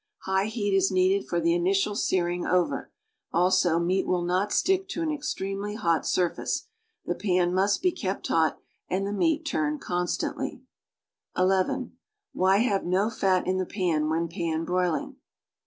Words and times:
Higii 0.25 0.47
heat 0.47 0.75
is 0.75 0.89
needed 0.89 1.27
for 1.27 1.39
the 1.39 1.51
iuilitil 1.51 1.95
setiring 1.95 2.43
over, 2.49 2.91
also 3.31 3.77
meat 3.77 4.07
will 4.07 4.23
nfit 4.23 4.51
stick 4.51 4.89
to 4.89 5.03
an 5.03 5.11
extremely 5.11 5.75
hot 5.75 6.07
surface. 6.07 6.65
The 7.05 7.13
jjan 7.13 7.53
must 7.53 7.83
he 7.83 7.91
kept 7.91 8.27
hot 8.27 8.57
;ind 8.89 9.05
the 9.05 9.13
meat 9.13 9.45
ttirned 9.45 9.79
constantly. 9.79 10.63
(11) 11.37 11.99
Why 12.33 12.63
ha\'e 12.67 12.81
no 12.83 13.11
fat 13.11 13.45
in 13.45 13.59
the 13.59 13.65
pan 13.67 14.09
when 14.09 14.27
pan 14.27 14.65
broiling. 14.65 15.17